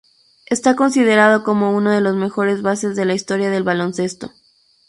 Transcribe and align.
Está 0.47 0.75
considerado 0.75 1.43
como 1.43 1.75
uno 1.77 1.91
de 1.91 2.01
los 2.01 2.15
mejores 2.15 2.63
bases 2.63 2.95
de 2.95 3.05
la 3.05 3.13
historia 3.13 3.51
del 3.51 3.61
baloncesto. 3.61 4.31